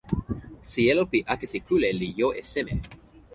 [0.71, 2.75] sijelo pi akesi kule li jo e seme?